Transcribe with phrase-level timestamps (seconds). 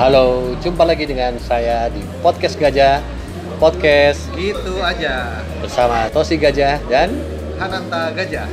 [0.00, 3.04] Halo, jumpa lagi dengan saya di Podcast Gajah
[3.60, 5.44] Podcast Gitu aja.
[5.60, 7.12] bersama Tosi Gajah dan
[7.60, 8.48] Hananta Gajah.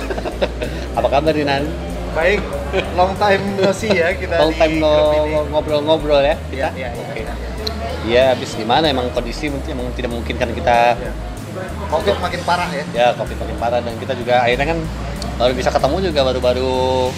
[0.96, 1.68] apa kabar Dinan?
[2.16, 2.40] Baik,
[2.96, 4.92] long time no see ya kita Long time no
[5.52, 6.68] ngobrol-ngobrol ya Iya, kita?
[6.72, 7.04] iya, iya.
[7.04, 7.20] Oke.
[7.20, 7.34] iya.
[8.02, 11.12] Iya, habis gimana emang kondisi mungkin emang tidak memungkinkan kita Iya.
[11.84, 12.84] Covid makin parah ya.
[12.96, 14.78] ya covid makin parah dan kita juga akhirnya kan
[15.36, 17.12] baru bisa ketemu juga baru-baru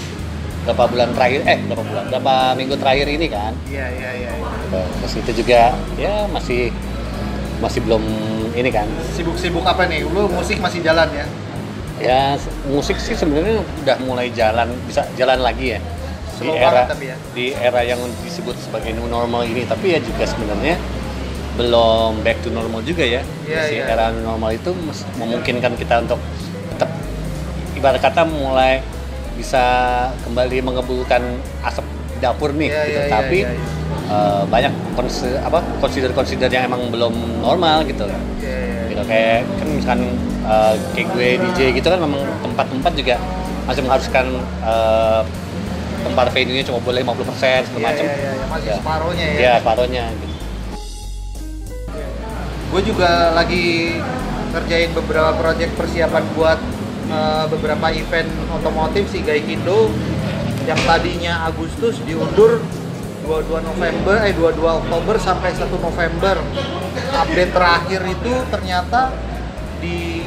[0.65, 4.31] berapa bulan terakhir eh berapa bulan berapa minggu terakhir ini kan Iya, iya, iya.
[4.33, 4.83] iya.
[5.01, 6.73] terus itu juga ya masih
[7.61, 8.03] masih belum
[8.57, 10.07] ini kan Sibuk-sibuk apa nih?
[10.07, 11.27] Lu musik masih jalan ya?
[12.03, 12.35] ya
[12.67, 17.05] musik sih sebenarnya udah mulai jalan bisa jalan lagi ya di Slow era banget tapi
[17.07, 17.17] ya.
[17.31, 20.75] di era yang disebut sebagai new normal ini tapi ya juga sebenarnya
[21.55, 23.87] belum back to normal juga ya Iya, si iya.
[23.87, 24.75] era normal itu
[25.23, 26.19] memungkinkan kita untuk
[26.75, 26.91] tetap
[27.79, 28.83] ibarat kata mulai
[29.35, 29.65] bisa
[30.23, 31.23] kembali mengebulkan
[31.61, 31.85] asap
[32.19, 32.91] dapur nih Iya, gitu.
[32.91, 33.67] iya, iya, tapi iya, iya.
[34.09, 38.83] eh, banyak konsi- apa consider consider yang emang belum normal gitu Iya, iya, iya.
[38.89, 40.01] gitu kayak kan misalkan
[40.43, 43.15] uh, kayak gue DJ gitu kan memang tempat-tempat juga
[43.65, 44.27] masih mengharuskan
[44.61, 45.21] uh,
[46.01, 47.17] tempat venue-nya cuma boleh 50%
[47.65, 48.05] segala Iya, macam.
[48.05, 48.45] iya, iya, iya.
[48.47, 48.77] Masih Ya.
[48.77, 49.39] separohnya ya.
[49.41, 50.35] Ya, separohnya gitu.
[52.69, 53.99] Gue juga lagi
[54.51, 56.59] kerjain beberapa proyek persiapan buat
[57.15, 59.89] eh, beberapa event otomotif si Gaikindo
[60.67, 62.59] yang tadinya Agustus diundur
[63.25, 66.37] 22 November eh 22 Oktober sampai 1 November.
[67.15, 69.15] Update terakhir itu ternyata
[69.79, 70.27] di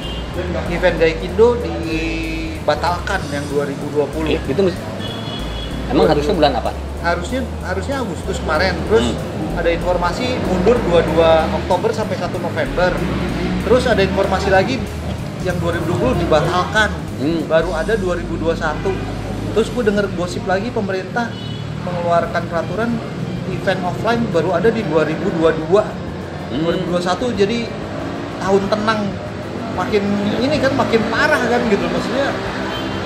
[0.72, 4.62] event Gaikindo dibatalkan yang 2020 Eh, itu
[5.92, 6.72] emang harusnya bulan apa?
[6.98, 8.74] harusnya harusnya Agustus kemarin.
[8.90, 9.14] Terus
[9.58, 12.92] ada informasi mundur 22 Oktober sampai 1 November.
[13.64, 14.76] Terus ada informasi lagi
[15.48, 16.92] yang 2020 dibatalkan.
[17.18, 17.50] Hmm.
[17.50, 18.54] baru ada 2021
[19.58, 21.34] terus gue denger gosip lagi pemerintah
[21.82, 22.94] mengeluarkan peraturan
[23.50, 26.06] event offline baru ada di 2022
[26.48, 26.64] Hmm.
[26.64, 27.60] 2021 jadi
[28.40, 29.02] tahun tenang.
[29.76, 30.04] Makin
[30.40, 32.32] ini kan makin parah kan gitu maksudnya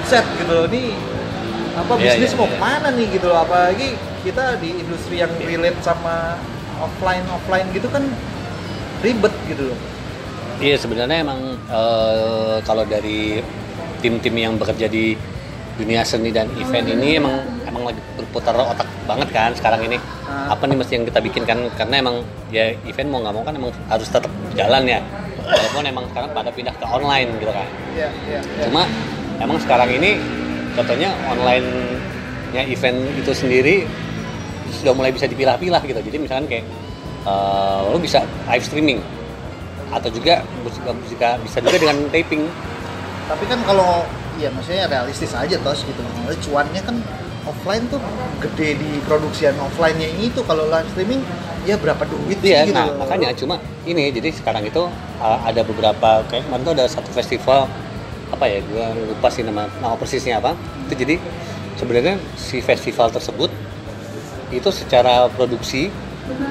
[0.05, 0.65] set gitu loh.
[0.69, 0.93] Ini
[1.73, 2.53] apa Iya, bisnis iya, mau iya.
[2.53, 3.39] ke mana nih gitu loh.
[3.41, 6.37] Apalagi kita di industri yang relate sama
[6.77, 8.05] offline offline gitu kan
[9.01, 9.77] ribet gitu loh
[10.61, 13.41] Iya sebenarnya emang eh, kalau dari
[13.97, 15.17] tim-tim yang bekerja di
[15.73, 19.97] dunia seni dan event ini emang emang lagi berputar otak banget kan sekarang ini.
[20.29, 20.53] Ah.
[20.53, 21.65] apa nih mesti yang kita bikin kan?
[21.73, 22.21] Karena emang
[22.53, 25.01] ya event mau nggak mau kan emang harus tetap jalan ya.
[25.41, 27.67] Walaupun emang sekarang pada pindah ke online gitu kan.
[27.97, 28.63] Iya iya iya.
[28.69, 28.85] cuma
[29.41, 30.21] emang sekarang ini
[30.77, 31.67] contohnya online
[32.53, 33.89] nya event itu sendiri
[34.77, 35.97] sudah mulai bisa dipilah-pilah gitu.
[36.05, 36.65] Jadi misalkan kayak
[37.25, 39.01] eh, lo bisa live streaming
[39.91, 42.47] atau juga bisa, bisa, bisa juga dengan taping.
[43.27, 44.07] Tapi kan kalau
[44.39, 46.01] ya maksudnya realistis aja tos gitu.
[46.49, 46.95] Cuannya kan
[47.45, 47.99] offline tuh
[48.39, 50.47] gede di produksian offline-nya ini tuh.
[50.47, 51.21] Kalau live streaming
[51.61, 54.81] ya berapa duit sih Iya, gitu nah makanya cuma ini jadi sekarang itu
[55.21, 57.69] uh, ada beberapa kayak kemarin tuh ada satu festival
[58.33, 60.57] apa ya gue lupa sih nama nama persisnya apa.
[60.89, 61.21] Itu jadi
[61.77, 63.51] sebenarnya si festival tersebut
[64.51, 65.87] itu secara produksi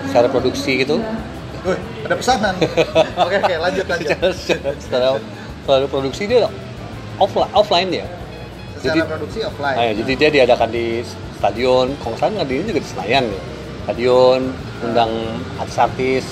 [0.08, 0.98] secara produksi gitu
[1.60, 1.78] Wih,
[2.08, 2.54] ada pesanan.
[3.24, 4.08] Oke oke lanjut lanjut.
[4.08, 5.10] Secara, secara,
[5.60, 6.48] secara, produksi dia
[7.20, 8.06] offline offline dia.
[8.80, 9.76] Secara Jadi- produksi offline.
[9.76, 11.04] Nah, ya, jadi dia diadakan di
[11.36, 13.40] stadion, kalau nggak ngadainnya juga di Senayan ya.
[13.84, 14.40] Stadion,
[14.80, 15.12] undang
[15.60, 16.24] artis-artis,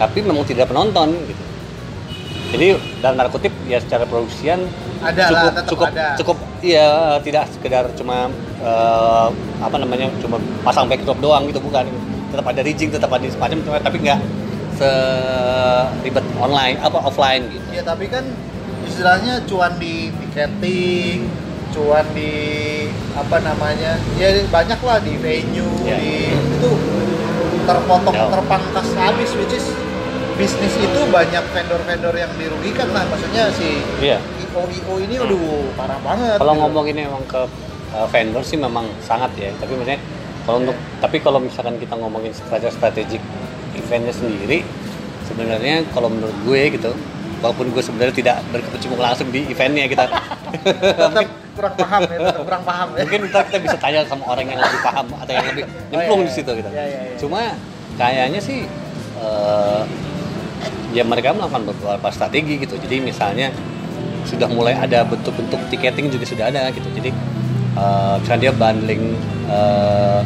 [0.00, 1.42] tapi memang tidak penonton gitu.
[2.54, 2.66] Jadi
[3.02, 4.62] dalam tanda kutip ya secara produksian
[5.02, 6.06] Ada lah, cukup tetap cukup ada.
[6.14, 6.88] cukup iya
[7.20, 8.30] tidak sekedar cuma
[8.62, 11.84] eh, apa namanya cuma pasang backdrop doang gitu bukan.
[12.30, 14.18] Tetap ada rigging tetap ada semacam tapi nggak
[14.76, 17.64] seribet online apa offline gitu.
[17.70, 18.24] ya tapi kan
[18.84, 21.26] istilahnya cuan di tiketing
[21.70, 22.32] cuan di
[23.14, 25.98] apa namanya ya banyak lah di venue Ya.
[25.98, 26.70] di itu
[27.64, 28.28] terpotong Ya.
[28.30, 29.66] terpangkas habis which is
[30.34, 34.18] bisnis itu banyak vendor-vendor yang dirugikan lah maksudnya si Iya.
[34.44, 36.62] IO IO ini aduh parah banget Kalau gitu.
[36.62, 37.42] ngomong ini emang ke
[37.94, 39.98] uh, vendor sih memang sangat ya, tapi maksudnya
[40.44, 43.22] kalau untuk tapi kalau misalkan kita ngomongin strategi strategik
[43.76, 44.62] eventnya sendiri,
[45.26, 46.92] sebenarnya kalau menurut gue gitu,
[47.42, 50.04] walaupun gue sebenarnya tidak berkecimpung langsung di eventnya kita,
[50.96, 54.46] tetap kurang paham ya tetap kurang paham ya mungkin ntar kita bisa tanya sama orang
[54.50, 56.70] yang lebih paham atau yang lebih nyemplung iya, di situ gitu.
[56.74, 57.16] iya, iya, iya.
[57.16, 57.40] Cuma
[57.94, 58.66] kayaknya sih
[59.22, 59.82] eh,
[60.94, 62.74] ya mereka melakukan beberapa strategi gitu.
[62.78, 63.54] Jadi misalnya
[64.26, 66.88] sudah mulai ada bentuk-bentuk tiketing juga sudah ada gitu.
[66.90, 67.10] Jadi
[67.78, 69.04] eh, misalnya dia bundling
[69.46, 70.20] eh,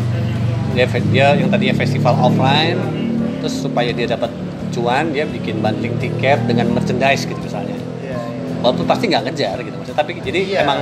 [0.72, 3.07] dia, dia yang tadinya festival offline
[3.38, 4.30] terus supaya dia dapat
[4.68, 8.54] cuan dia bikin bundling tiket dengan merchandise gitu misalnya Iya, iya.
[8.60, 10.58] walaupun pasti nggak ngejar gitu maksudnya tapi jadi Iya.
[10.62, 10.78] emang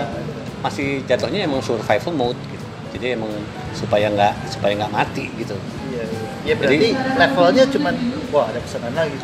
[0.60, 2.64] masih jatuhnya emang survival mode gitu
[2.94, 3.30] jadi emang
[3.72, 5.54] supaya nggak supaya nggak mati gitu
[5.92, 6.24] Iya, iya.
[6.46, 7.94] Ya berarti levelnya cuman
[8.30, 9.18] wah ada pesanan lagi.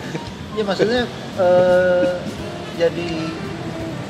[0.56, 1.02] ya maksudnya
[1.36, 2.10] eh,
[2.76, 3.08] jadi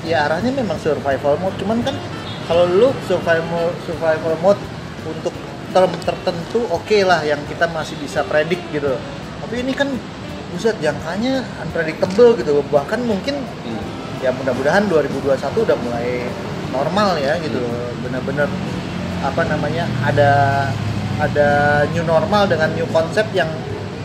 [0.03, 1.95] ya arahnya memang survival mode cuman kan
[2.47, 4.63] kalau lu survival survival mode
[5.07, 5.35] untuk
[5.73, 8.95] term tertentu oke lah yang kita masih bisa predik gitu.
[9.43, 9.89] Tapi ini kan
[10.53, 12.61] buset jangkanya unpredictable gitu.
[12.69, 13.83] Bahkan mungkin Hmm.
[14.23, 16.29] ya mudah-mudahan 2021 udah mulai
[16.71, 18.49] normal ya gitu loh bener-bener
[19.21, 20.31] apa namanya ada
[21.19, 21.49] ada
[21.91, 23.51] new normal dengan new konsep yang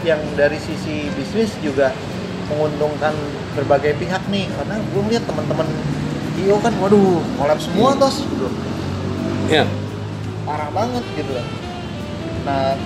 [0.03, 1.93] yang dari sisi bisnis juga
[2.49, 3.13] menguntungkan
[3.55, 5.67] berbagai pihak nih karena gue ngeliat teman-teman
[6.37, 8.01] IO kan waduh collab semua Hmm.
[8.01, 8.47] tos gitu
[9.47, 9.63] ya
[10.47, 11.35] parah banget gitu.
[11.35, 11.47] Loh
[12.47, 12.79] nah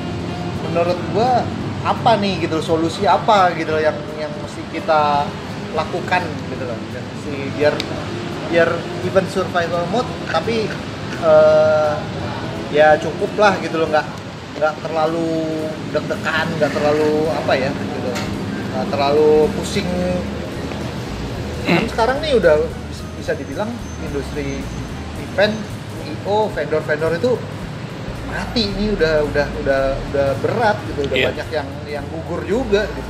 [0.65, 1.45] menurut gua
[1.85, 5.29] apa nih gitu solusi apa gitu loh yang yang mesti kita
[5.77, 6.77] lakukan gitu loh.
[6.77, 7.73] Mesti biar
[8.49, 8.69] biar
[9.05, 10.65] even survival mode tapi
[11.21, 11.93] eh,
[12.73, 13.87] ya cukup lah gitu loh.
[13.89, 14.07] Nggak
[14.57, 15.29] nggak terlalu
[15.93, 18.11] deg-degan nggak terlalu apa ya gitu.
[18.73, 19.89] Nggak terlalu pusing.
[21.65, 22.57] Kan sekarang nih udah
[22.89, 23.69] bis- bisa dibilang
[24.01, 24.61] industri
[25.21, 25.53] event
[26.21, 27.31] IO vendor-vendor itu
[28.27, 31.27] mati ini udah udah udah udah berat gitu udah Iya.
[31.33, 33.09] banyak yang yang gugur juga gitu.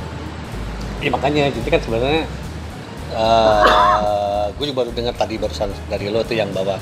[1.02, 2.22] Ya makanya, jadi kan sebenarnya
[3.12, 6.78] eh gue juga baru dengar tadi barusan dari lo tuh yang bahwa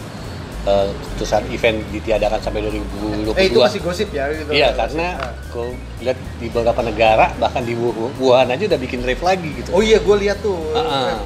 [0.63, 3.33] eh, keputusan event ditiadakan sampai 2022.
[3.37, 4.51] Eh itu masih gosip ya gitu.
[4.53, 5.17] Iya, karena
[5.49, 5.67] gue
[6.01, 7.73] lihat di beberapa negara bahkan di
[8.21, 9.69] Wuhan aja udah bikin rave lagi gitu.
[9.73, 10.57] Oh iya gue lihat tuh.
[10.73, 11.17] Heeh.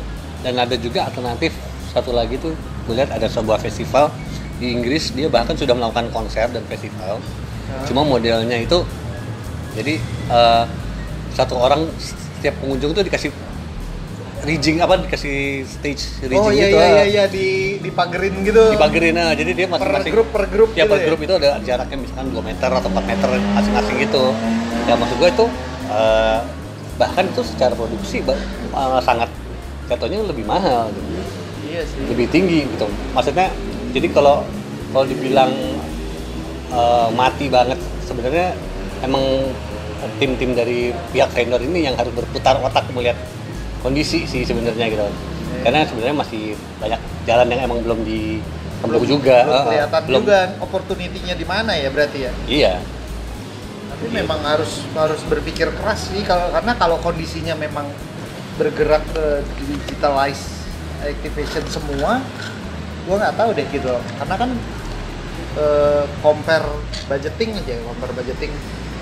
[0.45, 1.51] Dan ada juga alternatif
[1.91, 2.55] satu lagi tuh
[2.85, 4.11] gue lihat ada sebuah festival
[4.59, 7.19] di Inggris dia bahkan sudah melakukan konser dan festival.
[7.19, 7.85] Ah.
[7.89, 8.83] Cuma modelnya itu
[9.75, 9.99] jadi
[10.31, 10.65] eh,
[11.35, 13.35] satu orang setiap pengunjung tuh dikasih
[14.45, 16.77] rigging apa dikasih stage rigging Oh iya gitu.
[16.77, 16.91] iya ah.
[16.93, 17.47] iya iya di
[17.81, 18.63] dipagerin gitu.
[18.77, 21.59] Dipagerin nah, jadi dia per masing-masing grup per grup ya gitu per grup itu ada
[21.65, 24.25] jaraknya misalkan 2 meter atau 4 meter masing-masing gitu
[24.85, 25.47] ya maksud gue itu
[25.89, 26.39] eh,
[26.95, 29.29] bahkan itu secara produksi eh, sangat
[29.89, 31.13] jatuhnya lebih mahal gitu.
[31.65, 32.07] Iya sih.
[32.07, 32.87] lebih tinggi gitu
[33.17, 33.51] maksudnya
[33.95, 34.43] jadi kalau
[34.91, 35.51] kalau dibilang
[36.69, 38.53] eh, mati banget sebenarnya
[39.01, 39.23] emang
[40.21, 43.17] tim-tim dari pihak vendor ini yang harus berputar otak melihat
[43.81, 45.07] kondisi sih sebenarnya gitu
[45.65, 46.43] karena sebenarnya masih
[46.77, 51.73] banyak jalan yang emang belum ditempuh juga Belum eh, kelihatan belum juga opportunity-nya di mana
[51.73, 52.33] ya berarti ya.
[52.45, 52.75] iya
[53.89, 54.21] Tapi Iya.
[54.21, 57.89] memang harus harus berpikir keras sih kalau karena kalau kondisinya memang
[58.61, 59.25] bergerak ke
[59.57, 60.69] digitalize
[61.01, 62.21] activation semua,
[63.05, 63.93] gua nggak tahu deh gitu.
[64.21, 64.51] Karena kan
[65.61, 66.69] eh, compare
[67.07, 68.53] budgeting aja, compare budgeting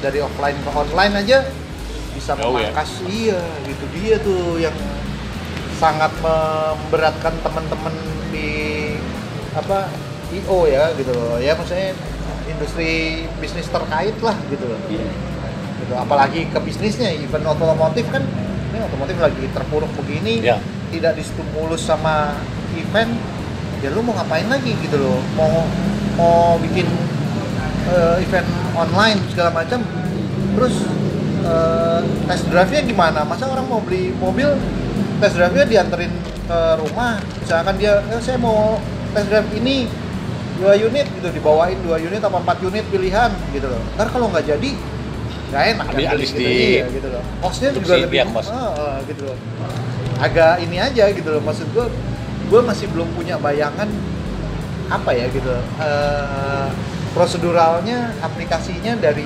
[0.02, 1.38] dari offline ke online aja
[2.12, 2.44] bisa ya?
[2.44, 4.76] memangkas iya gitu dia tuh yang
[5.80, 7.94] sangat memberatkan teman-teman
[8.30, 8.50] di
[9.56, 9.88] apa
[10.32, 11.96] IO ya gitu loh ya maksudnya
[12.46, 18.22] industri bisnis terkait lah gitu loh gitu apalagi ke bisnisnya event otomotif kan
[18.72, 20.56] ini otomotif lagi terpuruk begini Ya.
[20.94, 22.36] tidak distimulus sama
[22.78, 23.12] event
[23.82, 24.72] ya lu mau ngapain lagi?
[24.78, 25.18] Gitu loh.
[25.34, 25.66] Mau
[26.14, 26.86] mau bikin
[27.90, 29.82] eh, event online segala macam.
[30.56, 30.74] Terus
[31.42, 32.00] eh,
[32.30, 33.26] test drive-nya gimana?
[33.26, 34.48] Masa orang mau beli mobil
[35.18, 36.12] test drive-nya dianterin
[36.46, 37.18] ke rumah?
[37.42, 38.78] Misalkan dia "Eh, saya mau
[39.12, 39.90] test drive ini
[40.62, 43.82] dua unit gitu dibawain dua unit apa empat unit pilihan gitu loh.
[43.98, 44.70] Ntar kalau nggak jadi
[45.50, 45.98] nggak enak kan?
[46.22, 46.46] Gitu, di-
[46.78, 47.22] iya, gitu loh.
[47.42, 48.18] Kosnya juga lebih
[49.04, 49.36] gitu loh.
[50.22, 51.42] Agak ini aja gitu loh.
[51.42, 51.86] Maksud gue
[52.52, 53.88] gue masih belum punya bayangan
[54.92, 56.68] apa ya gitu eh,
[57.16, 59.24] proseduralnya aplikasinya dari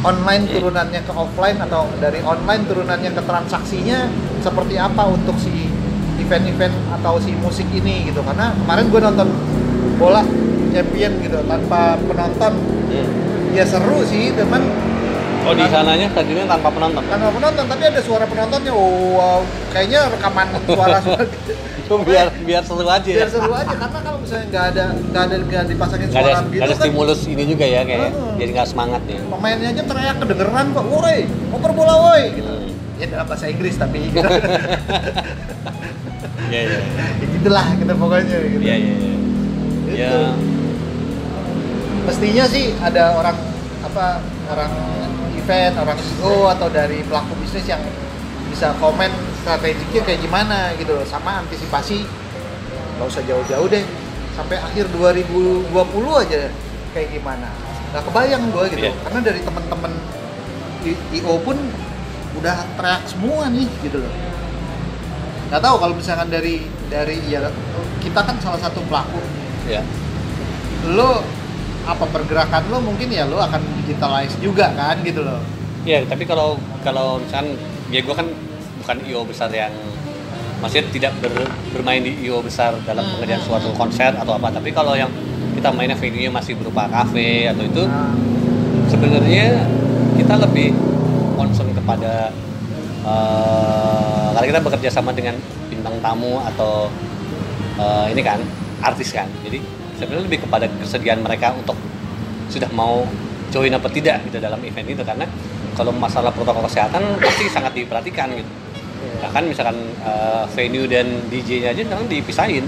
[0.00, 4.08] online turunannya ke offline atau dari online turunannya ke transaksinya
[4.40, 5.68] seperti apa untuk si
[6.16, 8.24] event-event atau si musik ini gitu.
[8.24, 9.28] Karena kemarin gue nonton
[10.00, 10.24] bola
[10.72, 12.52] champion gitu tanpa penonton.
[13.52, 14.62] Ya seru sih teman
[15.50, 19.40] oh di sananya tadinya tanpa penonton tanpa penonton tapi ada suara penontonnya oh wow
[19.74, 21.52] kayaknya rekaman suara-suara gitu.
[22.06, 25.34] biar biar seru aja ya biar seru aja karena kalau misalnya nggak ada nggak ada
[25.42, 28.38] nggak dipasangin ada suara nggak gitu ada kan stimulus ini juga ya kayak Hmm.
[28.38, 31.18] jadi nggak semangat ya pemainnya aja teriak kedengeran kok woi
[31.50, 32.52] oper bola woi gitu
[33.02, 34.22] ya dalam bahasa Inggris tapi gitu.
[36.54, 39.14] iya iya ya gitulah gitu pokoknya gitu iya iya iya.
[39.90, 39.98] Gitu.
[39.98, 40.14] ya
[42.06, 43.36] mestinya sih ada orang
[43.82, 44.06] apa
[44.46, 44.72] orang
[45.50, 47.82] event orang CEO atau dari pelaku bisnis yang
[48.54, 49.10] bisa komen
[49.42, 51.02] strateginya kayak gimana gitu loh.
[51.02, 52.06] Sama antisipasi
[52.94, 53.82] nggak usah jauh-jauh deh.
[54.38, 55.74] Sampai akhir 2020
[56.22, 56.54] aja
[56.94, 57.50] kayak gimana.
[57.90, 58.86] Nggak kebayang gue gitu.
[58.86, 58.94] Iya.
[59.02, 59.92] karena dari temen-temen
[61.18, 61.58] IO pun
[62.38, 64.14] udah teriak semua nih gitu loh.
[65.50, 67.50] Nggak tahu kalau misalkan dari dari ya
[67.98, 69.18] kita kan salah satu pelaku.
[69.66, 69.82] Ya
[70.94, 71.26] lo
[71.82, 75.40] apa pergerakan lo mungkin ya lo akan digitalize juga kan gitu loh
[75.80, 77.56] Iya, tapi kalau kalau misalkan
[77.88, 78.28] ya gue kan
[78.76, 79.72] bukan IO besar yang
[80.60, 83.16] maksudnya tidak ber- bermain di IO besar dalam Hmm.
[83.16, 84.52] pengerjaan suatu konser atau apa.
[84.52, 85.08] Tapi kalau yang
[85.56, 87.88] kita mainnya venue-nya masih berupa kafe atau itu
[88.86, 89.64] sebenarnya
[90.20, 90.76] kita lebih
[91.32, 92.28] concern kepada
[93.00, 95.32] eh karena kita bekerja sama dengan
[95.66, 96.92] bintang tamu atau
[97.76, 98.36] eh, ini kan
[98.84, 99.32] artis kan.
[99.40, 99.64] Jadi
[100.00, 101.76] sebenarnya lebih kepada kesediaan mereka untuk
[102.48, 103.04] sudah mau
[103.50, 105.28] join apa tidak gitu dalam event itu karena
[105.76, 108.48] kalau masalah protokol kesehatan pasti sangat diperhatikan gitu.
[109.20, 112.64] Bahkan misalkan eh, venue dan DJ-nya aja sekarang dipisahin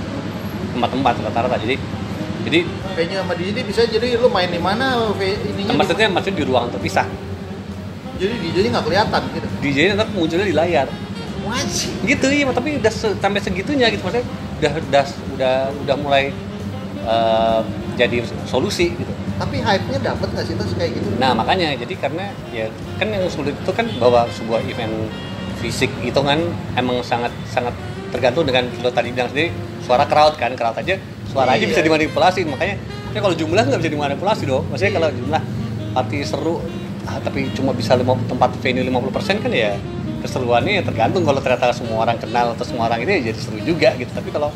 [0.72, 1.76] tempat-tempat rata-rata jadi
[2.42, 2.60] jadi
[2.92, 6.44] venue sama DJ ini bisa jadi lo main di mana ininya di- maksudnya maksudnya di
[6.44, 7.06] ruang terpisah.
[8.18, 9.46] Jadi DJ-nya nggak kelihatan gitu.
[9.62, 10.88] DJ-nya tetap munculnya di layar.
[11.42, 11.90] Wajib.
[12.06, 14.22] gitu iya tapi udah se- sampai segitunya gitu maksudnya
[14.62, 16.30] udah udah udah udah mulai
[17.04, 17.60] eh,
[17.94, 19.12] jadi solusi gitu.
[19.36, 21.08] Tapi hype-nya dapet nggak sih tas kayak gitu?
[21.18, 22.66] Nah makanya jadi karena ya
[22.96, 25.10] kan yang sulit itu kan bahwa sebuah event
[25.58, 26.38] fisik itu kan.
[26.74, 27.74] Emang sangat sangat
[28.12, 29.50] tergantung dengan lo tadi bilang sendiri
[29.82, 30.54] suara crowd kan.
[30.54, 30.94] Crowd aja
[31.26, 31.74] suara aja Iya.
[31.74, 32.46] bisa dimanipulasi.
[32.46, 32.76] Makanya
[33.12, 34.64] ya kalau jumlah nggak bisa dimanipulasi dong.
[34.70, 34.98] Maksudnya Iya.
[35.00, 35.42] kalau jumlah
[35.92, 36.54] party seru
[37.02, 39.74] ah, tapi cuma bisa lima, tempat venue 50% kan ya
[40.22, 41.26] keseruannya ya tergantung.
[41.26, 44.12] Kalau ternyata semua orang kenal atau semua orang itu ya jadi seru juga gitu.
[44.14, 44.54] Tapi kalau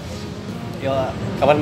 [0.78, 1.56] ya kapan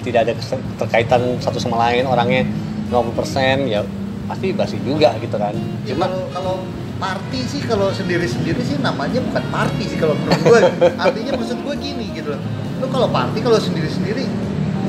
[0.00, 2.46] tidak ada keterkaitan satu sama lain orangnya
[2.88, 3.82] 50% ya
[4.26, 6.54] pasti basi juga gitu kan Ya, cuma kalau kalau
[7.00, 10.60] party sih kalau sendiri-sendiri sih namanya bukan party sih kalau menurut gue.
[11.02, 12.40] Artinya maksud gue gini gitu loh.
[12.78, 14.28] Lu kalau party kalau sendiri-sendiri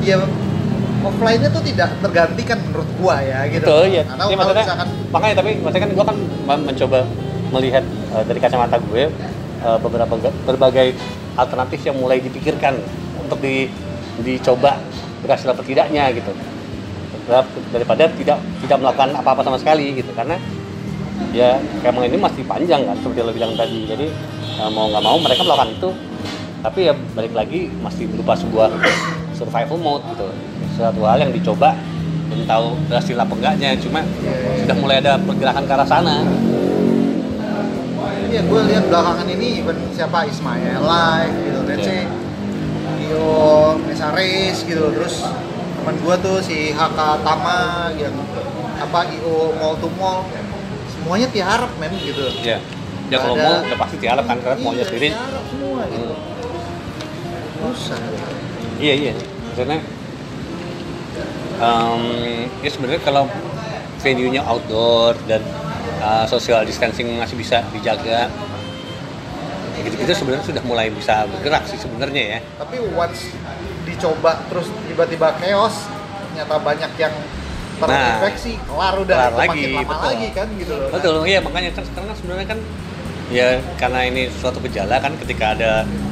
[0.03, 0.19] ya
[1.01, 3.65] offline-nya tuh tidak tergantikan menurut gua ya gitu.
[3.65, 4.03] Betul ya.
[4.03, 6.99] Iya, kalau maksudnya, misalkan makanya tapi maksudnya kan gue kan men- mencoba
[7.49, 7.83] melihat
[8.13, 9.03] eh, dari kacamata gue
[9.61, 10.87] eh, beberapa ga- berbagai
[11.33, 12.75] alternatif yang mulai dipikirkan
[13.31, 13.71] untuk di
[14.27, 14.75] dicoba
[15.23, 16.35] berhasil atau tidaknya gitu.
[17.31, 20.11] Dar- Daripada tidak tidak melakukan apa-apa sama sekali gitu.
[20.11, 20.35] Karena
[21.31, 21.55] ya
[21.87, 23.87] emang ini masih panjang kan seperti lo bilang tadi.
[23.87, 24.11] Jadi
[24.59, 25.89] eh, mau nggak mau mereka melakukan itu.
[26.59, 28.67] Tapi ya balik lagi masih berupa sebuah
[29.39, 30.27] survival mode gitu.
[30.75, 31.71] Suatu hal yang dicoba
[32.27, 33.79] belum tahu berhasil apa enggaknya.
[33.79, 34.03] Cuma
[34.59, 36.15] sudah mulai ada pergerakan ke arah sana.
[38.31, 41.59] Iya, gue lihat belakangan ini even siapa Ismail Live gitu,
[43.11, 45.19] Dio Mesares gitu, terus
[45.75, 48.15] teman gue tuh si HK Tama yang
[48.79, 50.23] apa IO Mall to Mall,
[50.87, 52.23] semuanya tiarap men gitu.
[52.39, 52.57] ya
[53.11, 56.15] ya kalau mau udah pasti tiarap kan karena maunya Iya, sendiri tiarap semua gitu.
[57.59, 57.99] Susah.
[58.79, 59.11] iya iya
[59.51, 59.79] maksudnya
[61.59, 62.01] em,
[62.63, 63.27] ya sebenarnya kalau
[63.99, 65.43] venue-nya outdoor dan
[65.99, 68.31] uh, social distancing masih bisa dijaga
[69.81, 73.33] ya gitu-gitu sebenarnya sudah mulai bisa bergerak sih sebenarnya ya Tapi once
[73.81, 75.89] dicoba terus tiba-tiba chaos,
[76.29, 77.13] ternyata banyak yang
[77.81, 80.09] terinfeksi, kelar udah kelar lagi, makin lama betul.
[80.13, 80.85] lagi kan gitu loh.
[80.85, 82.59] Nah, Betul, iya makanya kan sekarang kan sebenarnya kan
[83.33, 83.47] ya
[83.81, 85.71] karena ini suatu gejala kan ketika ada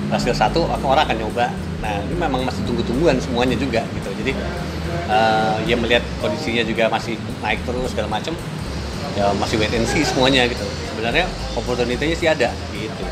[0.10, 1.54] hasil satu orang akan nyoba.
[1.86, 4.10] Nah ini memang masih tunggu-tungguan semuanya juga gitu.
[4.18, 4.32] Jadi
[5.14, 8.34] eh, ya melihat kondisinya juga masih naik terus segala macam
[9.14, 10.66] ya masih wait and see semuanya gitu.
[10.90, 13.06] Sebenarnya opportunity-nya sih ada gitu.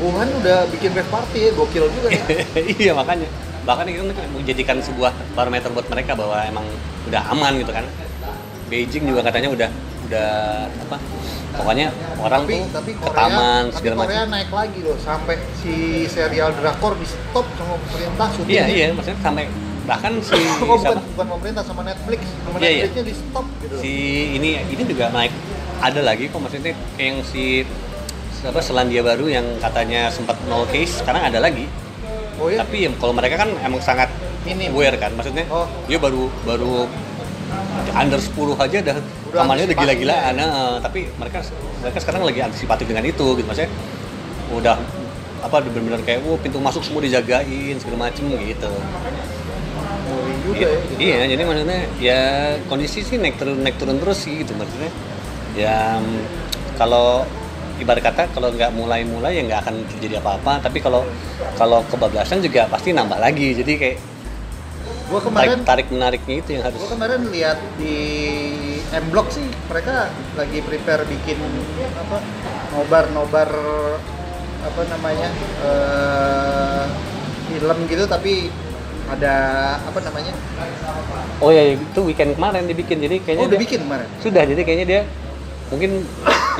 [0.00, 2.24] Wuhan udah bikin rave party ya, gokil juga ya.
[2.82, 3.28] iya makanya
[3.68, 6.64] bahkan itu kan menjadikan sebuah parameter buat mereka bahwa emang
[7.06, 7.84] udah aman gitu kan.
[8.72, 9.68] Beijing juga katanya udah
[10.10, 10.30] udah
[10.66, 10.96] apa
[11.54, 11.86] pokoknya
[12.18, 14.34] orang tapi tuh tapi ke Korea taman tapi segala Korea macam.
[14.34, 15.74] naik lagi loh sampai si
[16.10, 19.44] serial drakor di stop sama pemerintah syutingnya Iya iya maksudnya sampai
[19.86, 22.70] bahkan si oh, bukan siapa bukan pemerintah sama Netflix sama Iya, iya.
[22.86, 23.92] Netflixnya di stop gitu si
[24.34, 25.32] ini ini juga naik
[25.80, 27.62] ada lagi kok maksudnya yang si
[28.40, 31.68] apa Selandia Baru yang katanya sempat nol case sekarang ada lagi
[32.40, 34.08] oh ya tapi ya, kalau mereka kan emang sangat
[34.40, 34.72] Minim.
[34.72, 35.68] aware kan maksudnya Oh.
[35.84, 36.88] dia baru baru
[37.92, 38.96] under 10 aja udah
[39.28, 40.46] Udah kamarnya udah gila-gilaan ya.
[40.46, 41.44] nah, tapi mereka
[41.84, 43.68] mereka sekarang lagi antisipatif dengan itu gitu maksudnya
[44.56, 44.76] udah
[45.40, 48.70] apa benar-benar kayak oh pintu masuk semua dijagain segala macem gitu
[50.40, 50.94] juga Iya, ya gitu.
[50.98, 52.20] iya, jadi maksudnya ya
[52.66, 54.90] kondisi sih naik turun naik turun terus sih gitu maksudnya.
[55.54, 56.00] Ya
[56.74, 57.22] kalau
[57.80, 60.60] ibarat kata kalau nggak mulai-mulai ya nggak akan terjadi apa-apa.
[60.62, 61.02] Tapi kalau
[61.56, 63.56] kalau kebablasan juga pasti nambah lagi.
[63.56, 63.96] Jadi kayak
[65.10, 66.78] gua tarik, kemarin tarik menariknya itu yang harus.
[66.78, 67.96] gua kemarin lihat di
[68.90, 71.38] M Block sih mereka lagi prepare bikin
[71.98, 72.16] apa
[72.76, 73.50] nobar nobar
[74.60, 75.28] apa namanya
[75.64, 76.84] eh,
[77.50, 78.52] film gitu tapi
[79.10, 79.34] ada
[79.82, 80.30] apa namanya
[81.40, 83.00] Oh ya itu weekend kemarin dibikin.
[83.00, 84.42] Jadi kayaknya oh udah bikin kemarin sudah.
[84.44, 85.00] Jadi kayaknya dia
[85.72, 86.04] mungkin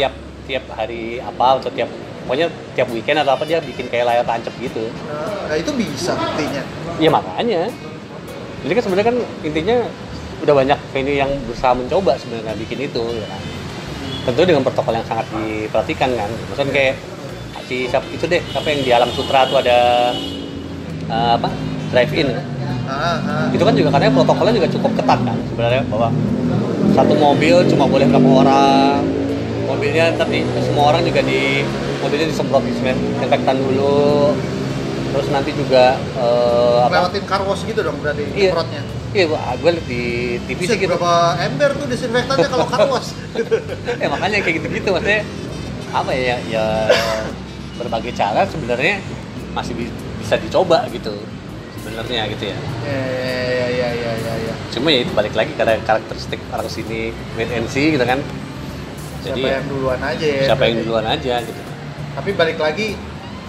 [0.00, 0.12] tiap
[0.50, 1.87] tiap hari apa atau tiap
[2.26, 4.90] pokoknya tiap weekend atau apa dia bikin kayak layar tancap gitu.
[5.47, 6.62] nah itu bisa buktinya
[7.00, 7.62] Iya makanya.
[8.61, 9.76] Jadi kan sebenarnya kan intinya
[10.45, 13.42] udah banyak venue yang berusaha mencoba sebenarnya bikin itu ya kan.
[14.21, 16.95] tentu dengan protokol yang sangat diperhatikan kan maksudnya kayak
[17.64, 20.12] si siapa itu deh siapa yang di alam sutra tuh ada
[21.09, 21.49] eh, apa
[21.92, 22.28] drive in
[22.90, 23.47] Ah, ah.
[23.54, 26.09] itu kan juga katanya protokolnya juga cukup ketat kan sebenarnya bahwa
[26.90, 28.99] satu mobil cuma boleh berapa orang
[29.70, 31.62] mobilnya tapi semua orang juga di
[31.98, 34.34] mobilnya disemprot disinfektan dulu
[35.10, 35.98] terus nanti juga
[36.80, 38.50] apa Lewatin car wash gitu dong berarti Iya.
[38.50, 38.82] semprotnya.
[39.10, 40.02] iya gua- gue liat di
[40.44, 43.10] TV Bisa sih gitu berapa ember tuh disinfektannya kalau car wash?
[44.02, 45.26] eh makanya kayak gitu-gitu maksudnya
[45.90, 46.64] apa ya ya
[47.74, 49.02] berbagai cara sebenarnya
[49.50, 51.10] masih bi- bisa dicoba gitu
[51.76, 53.00] sebenarnya gitu ya Ya
[53.50, 54.54] ya ya ya ya ya.
[54.70, 58.22] cuma ya itu balik lagi karena karakteristik orang sini wait and see gitu kan
[59.20, 60.42] Siapa jadi ya, yang duluan aja ya.
[60.48, 61.60] siapa yang duluan aja gitu
[62.10, 62.88] Tapi balik lagi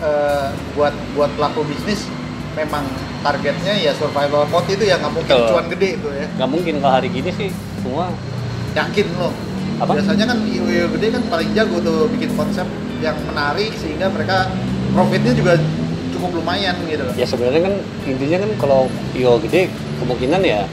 [0.04, 2.06] eh, buat buat pelaku bisnis
[2.52, 2.84] memang
[3.24, 5.50] targetnya ya survival mode itu ya nggak mungkin Betul.
[5.56, 6.28] cuan gede itu ya.
[6.36, 7.50] nggak mungkin kalau hari gini sih
[7.80, 8.12] semua
[8.72, 9.34] Yakin loh.
[9.84, 10.00] Apa?
[10.00, 12.64] Biasanya kan IO gede kan paling jago tuh bikin konsep
[13.04, 14.48] yang menarik sehingga mereka
[14.94, 15.58] profitnya juga
[16.14, 17.14] cukup lumayan gitu loh.
[17.18, 17.74] ya sebenarnya kan
[18.06, 18.82] intinya kan kalau
[19.18, 20.70] IO gede kemungkinan ya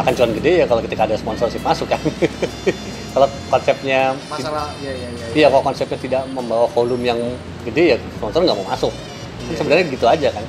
[0.00, 2.00] akan cuan gede ya kalau ketika ada sponsorship masuk kan
[3.10, 5.26] kalau konsepnya Masalah ya ya ya.
[5.34, 7.20] Iya, kalau konsepnya tidak membawa volume yang
[7.66, 8.92] gede ya sponsor nggak mau masuk.
[9.50, 9.56] Iya.
[9.58, 10.44] Sebenarnya gitu aja kan,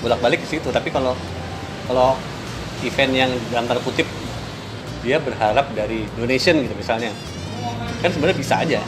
[0.00, 0.68] bolak-balik ke situ.
[0.70, 1.18] Tapi kalau
[1.90, 2.14] kalau
[2.86, 4.06] event yang dalam tanda kutip
[5.02, 7.10] dia berharap dari donation gitu misalnya,
[8.02, 8.78] kan sebenarnya bisa aja.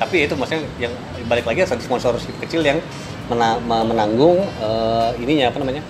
[0.00, 0.92] Tapi itu maksudnya yang
[1.30, 2.82] balik lagi ada sponsorship kecil yang
[3.30, 5.80] mena- me- menanggung eh, ininya apa namanya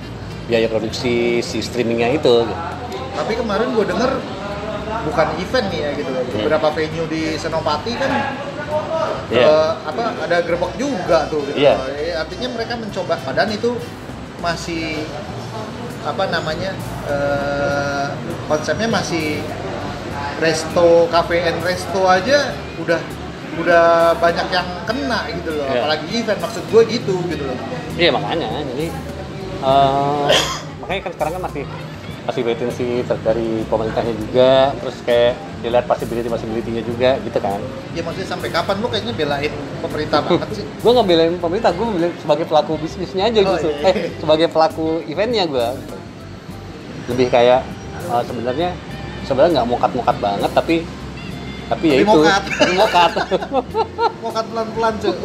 [0.46, 2.44] biaya produksi si streamingnya itu.
[2.44, 2.54] Gitu.
[3.12, 4.10] Tapi kemarin gue denger
[5.04, 6.10] bukan event nih ya gitu.
[6.36, 8.10] Beberapa venue di Senopati kan
[9.28, 9.44] Iya.
[9.44, 11.60] eh, apa ada gerbek juga tuh gitu.
[11.60, 11.76] Iya.
[11.76, 11.88] loh.
[11.92, 13.76] Eh, artinya mereka mencoba padahal itu
[14.40, 15.04] masih
[16.02, 16.72] apa namanya
[17.06, 18.06] eh,
[18.44, 19.38] konsepnya masih
[20.38, 22.98] resto cafe and resto aja udah
[23.52, 25.78] udah banyak yang kena gitu loh Iya.
[25.78, 27.58] apalagi event maksud gue gitu gitu loh
[27.92, 28.86] Iya makanya, jadi
[29.62, 30.26] eh,
[30.80, 31.64] makanya kan sekarang kan masih
[32.24, 37.58] ter- dari pemerintahnya juga, terus kayak dilihat possibility possibility-nya juga gitu kan.
[37.92, 41.86] ya maksudnya sampai kapan lu kayaknya belain pemerintah banget sih Gue nggak belain pemerintah, gue
[41.88, 43.68] belain sebagai pelaku bisnisnya aja Oh, gitu.
[43.68, 43.90] iya, iya.
[43.90, 45.68] Eh sebagai pelaku eventnya gue.
[47.08, 47.60] Lebih kayak
[48.04, 48.68] eh, sebenarnya
[49.22, 50.76] sebenarnya nggak mokat-mokat banget tapi
[51.68, 52.42] tapi ya itu mokat.
[52.52, 53.10] tapi mokat.
[54.22, 55.14] mau kan pelan-pelan cuy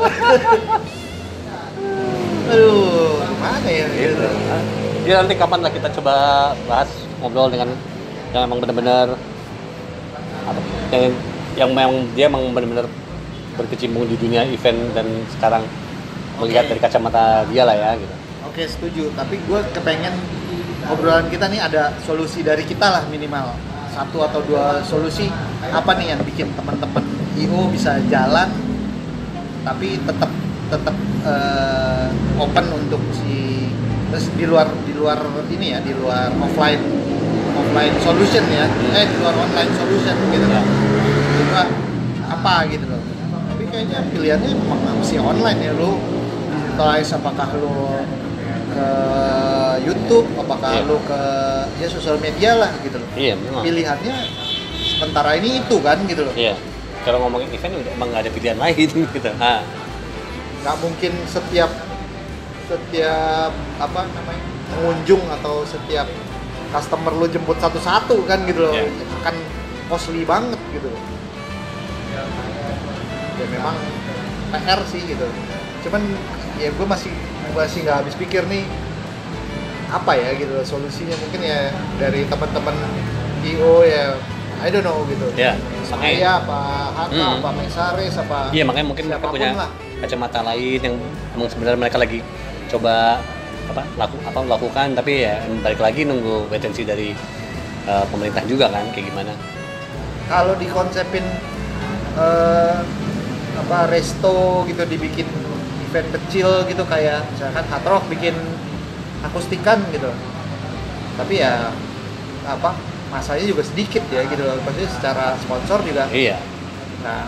[2.47, 6.91] aduh gimana ya gitu Ya nanti kapan lah kita coba bahas
[7.23, 7.71] ngobrol dengan
[8.35, 9.15] yang emang benar-benar
[10.91, 11.15] yang
[11.55, 12.91] yang memang dia emang benar-benar
[13.55, 15.63] berkecimpung di dunia event dan sekarang
[16.43, 16.75] melihat Oke.
[16.75, 18.13] dari kacamata dia lah ya gitu.
[18.51, 20.13] oke setuju tapi gue kepengen
[20.91, 23.55] obrolan kita nih ada solusi dari kita lah minimal
[23.95, 25.31] satu atau dua solusi
[25.65, 27.01] apa nih yang bikin teman-teman
[27.39, 28.51] IO bisa jalan
[29.65, 30.29] tapi tetap
[30.67, 33.01] tetap eh, open untuk
[34.17, 36.81] di luar di luar ini ya di luar offline
[37.53, 40.63] offline solution ya eh di luar online solution gitu loh
[41.37, 41.61] Juga
[42.27, 43.01] apa gitu loh
[43.47, 45.97] tapi kayaknya pilihannya memang masih online ya lu
[46.49, 48.01] digitalize apakah lu
[48.67, 48.87] ke
[49.81, 50.83] YouTube apakah Iya.
[50.85, 51.21] lu ke
[51.77, 53.63] ya sosial media lah gitu loh Iya memang.
[53.63, 54.15] pilihannya
[54.97, 56.57] sementara ini itu kan gitu loh Iya.
[57.01, 59.31] Kalau ngomongin event udah emang nggak ada pilihan lain gitu.
[59.39, 59.63] Ah,
[60.59, 61.71] nggak mungkin setiap
[62.67, 66.07] setiap apa namanya pengunjung atau setiap
[66.69, 68.91] customer lu jemput satu-satu kan gitu loh Iya.
[69.21, 69.35] akan
[69.87, 71.01] costly banget gitu loh
[73.37, 73.75] ya memang
[74.51, 75.25] PR sih gitu
[75.85, 76.01] cuman
[76.57, 77.11] ya gue masih
[77.53, 78.65] masih nggak habis pikir nih
[79.87, 82.75] apa ya gitu loh, solusinya mungkin ya dari teman-teman
[83.41, 84.19] IO ya
[84.57, 85.53] I don't know gitu ya.
[85.79, 86.59] saya apa
[86.91, 87.39] Haka Hmm.
[87.39, 89.69] apa Mesaris apa Iya makanya mungkin mereka punya lah.
[89.97, 90.95] kacamata lain yang
[91.31, 92.19] emang sebenarnya mereka lagi
[92.67, 93.19] coba
[93.67, 97.11] apa laku apa lakukan tapi ya balik lagi nunggu see dari
[97.87, 99.33] eh, pemerintah juga kan kayak gimana.
[100.27, 101.23] kalau dikonsepin
[102.19, 102.75] eh,
[103.57, 105.27] apa resto gitu dibikin
[105.87, 108.35] event kecil gitu kayak misalkan hard rock bikin
[109.23, 110.11] akustikan gitu
[111.17, 111.73] tapi ya
[112.45, 112.75] apa
[113.09, 116.37] masanya juga sedikit ya gitu loh pasti secara sponsor juga Iya.
[117.03, 117.23] nggak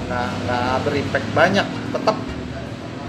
[0.45, 2.15] nggak berimpact banyak tetap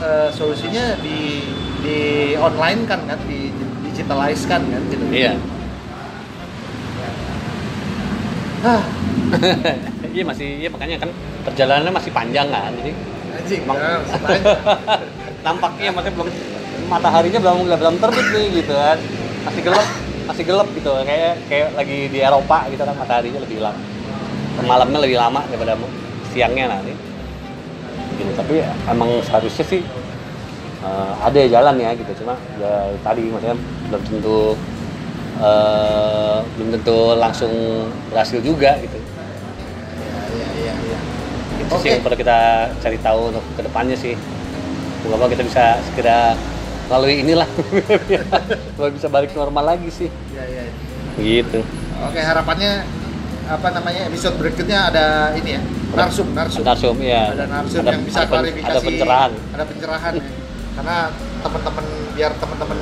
[0.01, 1.45] eh, solusinya di
[1.81, 1.99] di
[2.37, 3.19] online kan kan?
[3.27, 3.51] Di
[3.85, 4.83] digitalize kan kan?
[4.89, 5.05] Gitu.
[5.11, 5.35] Iya.
[8.61, 8.85] ah
[10.15, 11.09] iya masih iya makanya kan
[11.49, 12.93] perjalanannya masih panjang kan jadi
[13.41, 13.97] anjing Emang- ya,
[15.49, 16.29] nampaknya makanya belum
[16.93, 18.99] mataharinya belum belum terbit nih gitu kan.
[19.49, 19.87] Masih gelap
[20.29, 20.93] masih gelap gitu.
[21.09, 23.81] Kayak kayak lagi di Eropa gitu kan mataharinya lebih lama
[24.61, 25.73] malamnya lebih lama daripada
[26.29, 26.93] siangnya nanti.
[28.21, 28.61] Gitu tapi
[28.93, 29.81] emang seharusnya sih
[30.81, 34.39] eh, ada jalan ya gitu cuma ya tadi maksudnya belum tentu
[35.39, 37.53] eh, belum tentu langsung
[38.09, 38.99] berhasil juga gitu
[40.31, 40.99] Iya, iya, iya.
[41.59, 41.83] itu Oke.
[41.83, 42.39] sih yang perlu kita
[42.79, 44.15] cari tahu untuk ke depannya sih
[45.01, 46.39] semoga kita bisa segera
[46.87, 47.49] melalui inilah
[48.75, 50.63] supaya bisa balik normal lagi sih Iya, iya.
[51.19, 51.61] gitu
[52.01, 52.87] Oke, harapannya
[53.45, 58.03] apa namanya episode berikutnya ada ini ya narsum narsum narsum ya ada narsum Ada- yang
[58.07, 60.23] bisa ada klarifikasi ada pencerahan ada pencerahan ya.
[60.81, 61.13] Karena
[61.45, 62.79] teman-teman biar teman-teman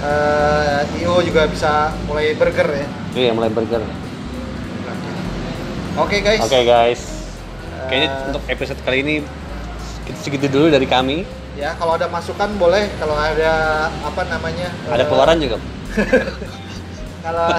[0.00, 2.88] eh, IO juga bisa mulai burger ya.
[3.12, 3.84] Iya mulai burger.
[6.00, 6.40] Oke guys.
[6.40, 7.00] Oke guys.
[7.04, 9.14] Eh, kayaknya untuk episode kali ini
[10.24, 11.28] segitu dulu dari kami.
[11.60, 13.52] Ya kalau ada masukan boleh kalau ada
[13.92, 15.58] apa namanya ada eh, keluaran juga
[17.26, 17.50] kalau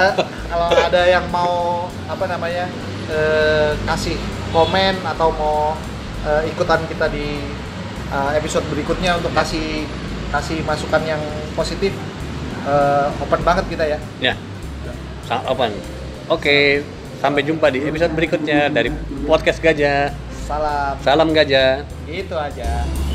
[0.48, 2.72] kalau ada yang mau apa namanya
[3.12, 4.16] eh, kasih
[4.56, 5.76] komen atau mau
[6.24, 7.44] eh, ikutan kita di
[8.10, 9.86] eh, episode berikutnya untuk kasih
[10.30, 11.22] kasih masukan yang
[11.58, 11.93] positif
[12.65, 14.00] eh, open banget kita ya.
[14.19, 14.34] Ya
[15.30, 15.72] sangat open.
[16.34, 16.82] Oke
[17.22, 18.89] sampai jumpa di episode berikutnya dari
[19.30, 20.10] podcast gajah.
[20.50, 20.98] Salam.
[21.06, 21.86] Salam gajah.
[22.10, 23.09] Itu aja